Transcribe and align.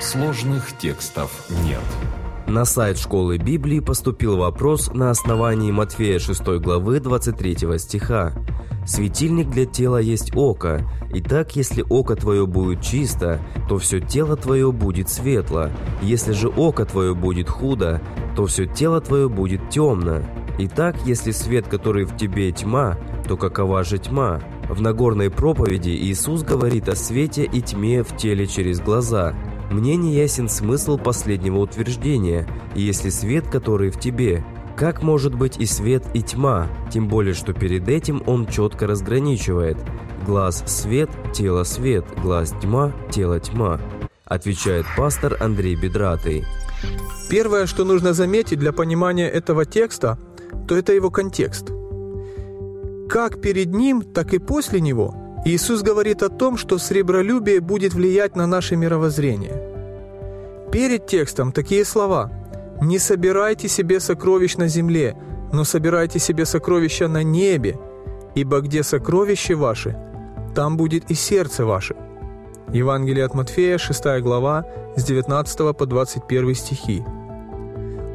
Сложных 0.00 0.78
текстов 0.78 1.44
нет. 1.64 1.82
На 2.46 2.64
сайт 2.64 2.98
школы 2.98 3.36
Библии 3.36 3.80
поступил 3.80 4.36
вопрос 4.36 4.92
на 4.94 5.10
основании 5.10 5.72
Матфея 5.72 6.20
6 6.20 6.40
главы 6.60 7.00
23 7.00 7.76
стиха. 7.78 8.32
«Светильник 8.86 9.50
для 9.50 9.66
тела 9.66 9.96
есть 9.98 10.36
око, 10.36 10.88
и 11.12 11.20
так, 11.20 11.56
если 11.56 11.84
око 11.88 12.14
твое 12.14 12.46
будет 12.46 12.80
чисто, 12.80 13.40
то 13.68 13.78
все 13.78 13.98
тело 13.98 14.36
твое 14.36 14.70
будет 14.70 15.08
светло. 15.08 15.68
Если 16.00 16.32
же 16.32 16.48
око 16.48 16.84
твое 16.84 17.16
будет 17.16 17.50
худо, 17.50 18.00
то 18.36 18.46
все 18.46 18.66
тело 18.66 19.00
твое 19.00 19.28
будет 19.28 19.68
темно. 19.68 20.22
Итак, 20.58 20.94
если 21.06 21.32
свет, 21.32 21.66
который 21.66 22.04
в 22.04 22.16
тебе 22.16 22.52
тьма, 22.52 22.96
то 23.26 23.36
какова 23.36 23.82
же 23.82 23.98
тьма?» 23.98 24.40
В 24.70 24.80
Нагорной 24.80 25.28
проповеди 25.28 25.90
Иисус 25.90 26.44
говорит 26.44 26.88
о 26.88 26.94
свете 26.94 27.44
и 27.44 27.60
тьме 27.60 28.04
в 28.04 28.16
теле 28.16 28.46
через 28.46 28.80
глаза– 28.80 29.34
мне 29.70 29.96
не 29.96 30.14
ясен 30.14 30.48
смысл 30.48 30.96
последнего 30.96 31.58
утверждения, 31.58 32.46
если 32.74 33.10
свет, 33.10 33.48
который 33.48 33.90
в 33.90 34.00
тебе, 34.00 34.44
как 34.76 35.02
может 35.02 35.34
быть 35.34 35.58
и 35.58 35.66
свет, 35.66 36.04
и 36.14 36.22
тьма, 36.22 36.68
тем 36.90 37.08
более, 37.08 37.34
что 37.34 37.52
перед 37.52 37.88
этим 37.88 38.22
он 38.26 38.46
четко 38.46 38.86
разграничивает. 38.86 39.76
Глаз– 40.24 40.62
свет, 40.66 41.10
тело– 41.34 41.62
свет, 41.64 42.04
глаз– 42.22 42.54
тьма, 42.62 42.92
тело– 43.10 43.40
тьма, 43.40 43.80
отвечает 44.24 44.86
пастор 44.96 45.36
Андрей 45.40 45.76
Бедратый. 45.76 46.44
Первое, 47.28 47.66
что 47.66 47.84
нужно 47.84 48.14
заметить 48.14 48.58
для 48.58 48.72
понимания 48.72 49.28
этого 49.28 49.66
текста, 49.66 50.18
то 50.66 50.76
это 50.76 50.92
его 50.92 51.10
контекст. 51.10 51.70
Как 53.08 53.40
перед 53.40 53.74
ним, 53.74 54.02
так 54.02 54.32
и 54.32 54.38
после 54.38 54.80
него– 54.80 55.14
Иисус 55.44 55.82
говорит 55.82 56.22
о 56.22 56.28
том, 56.28 56.56
что 56.56 56.78
сребролюбие 56.78 57.60
будет 57.60 57.94
влиять 57.94 58.36
на 58.36 58.46
наше 58.46 58.76
мировоззрение. 58.76 59.62
Перед 60.72 61.06
текстом 61.06 61.52
такие 61.52 61.84
слова 61.84 62.30
«Не 62.82 62.98
собирайте 62.98 63.68
себе 63.68 64.00
сокровищ 64.00 64.56
на 64.56 64.68
земле, 64.68 65.16
но 65.52 65.64
собирайте 65.64 66.18
себе 66.18 66.44
сокровища 66.44 67.08
на 67.08 67.22
небе, 67.22 67.78
ибо 68.34 68.60
где 68.60 68.82
сокровища 68.82 69.56
ваши, 69.56 69.96
там 70.54 70.76
будет 70.76 71.10
и 71.10 71.14
сердце 71.14 71.64
ваше». 71.64 71.96
Евангелие 72.72 73.24
от 73.24 73.34
Матфея, 73.34 73.78
6 73.78 74.20
глава, 74.20 74.66
с 74.96 75.04
19 75.04 75.76
по 75.76 75.86
21 75.86 76.54
стихи. 76.54 77.02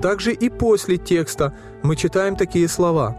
Также 0.00 0.32
и 0.32 0.48
после 0.48 0.98
текста 0.98 1.52
мы 1.82 1.96
читаем 1.96 2.36
такие 2.36 2.68
слова 2.68 3.16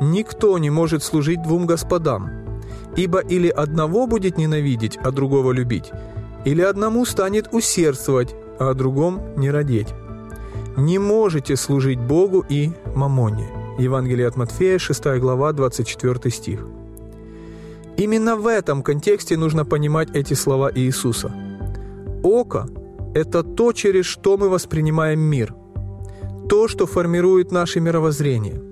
«Никто 0.00 0.56
не 0.58 0.70
может 0.70 1.02
служить 1.02 1.42
двум 1.42 1.66
господам, 1.66 2.30
Ибо 2.96 3.20
или 3.20 3.48
одного 3.48 4.06
будет 4.06 4.38
ненавидеть, 4.38 4.98
а 5.02 5.10
другого 5.10 5.52
любить, 5.52 5.92
или 6.44 6.62
одному 6.62 7.04
станет 7.04 7.48
усердствовать, 7.52 8.34
а 8.58 8.70
о 8.70 8.74
другом 8.74 9.20
не 9.36 9.50
родить. 9.50 9.88
Не 10.76 10.98
можете 10.98 11.56
служить 11.56 12.00
Богу 12.00 12.44
и 12.48 12.70
мамоне. 12.94 13.48
Евангелие 13.78 14.26
от 14.26 14.36
Матфея, 14.36 14.78
6 14.78 15.04
глава, 15.18 15.52
24 15.52 16.30
стих. 16.30 16.66
Именно 17.96 18.36
в 18.36 18.46
этом 18.46 18.82
контексте 18.82 19.36
нужно 19.36 19.64
понимать 19.64 20.08
эти 20.14 20.34
слова 20.34 20.70
Иисуса. 20.74 21.32
Око– 22.22 22.68
это 23.14 23.42
то, 23.42 23.72
через 23.72 24.06
что 24.06 24.36
мы 24.36 24.48
воспринимаем 24.48 25.20
мир, 25.20 25.54
то, 26.48 26.68
что 26.68 26.86
формирует 26.86 27.52
наше 27.52 27.80
мировоззрение– 27.80 28.62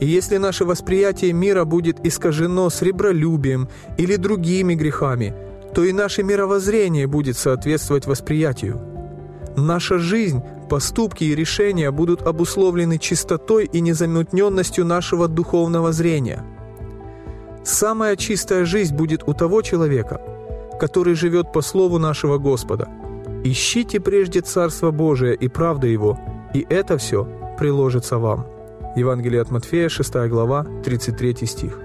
и 0.00 0.06
если 0.06 0.36
наше 0.38 0.64
восприятие 0.64 1.32
мира 1.32 1.64
будет 1.64 2.04
искажено 2.04 2.70
сребролюбием 2.70 3.68
или 3.96 4.16
другими 4.16 4.74
грехами, 4.74 5.34
то 5.74 5.84
и 5.84 5.92
наше 5.92 6.22
мировоззрение 6.22 7.06
будет 7.06 7.36
соответствовать 7.36 8.06
восприятию. 8.06 8.80
Наша 9.56 9.98
жизнь, 9.98 10.42
поступки 10.68 11.24
и 11.24 11.34
решения 11.34 11.90
будут 11.90 12.22
обусловлены 12.22 12.98
чистотой 12.98 13.66
и 13.66 13.80
незамутненностью 13.80 14.84
нашего 14.84 15.28
духовного 15.28 15.92
зрения. 15.92 16.44
Самая 17.64 18.16
чистая 18.16 18.64
жизнь 18.64 18.94
будет 18.94 19.22
у 19.26 19.32
того 19.32 19.62
человека, 19.62 20.20
который 20.78 21.14
живет 21.14 21.52
по 21.52 21.62
слову 21.62 21.98
нашего 21.98 22.38
Господа. 22.38 22.88
Ищите 23.44 24.00
прежде 24.00 24.40
Царство 24.40 24.90
Божие 24.90 25.34
и 25.34 25.48
правды 25.48 25.88
Его, 25.88 26.18
и 26.52 26.66
это 26.68 26.98
все 26.98 27.28
приложится 27.58 28.18
вам. 28.18 28.53
Евангелие 28.96 29.40
от 29.40 29.50
Матфея, 29.50 29.88
6 29.88 30.14
глава, 30.28 30.66
33 30.84 31.46
стих. 31.46 31.83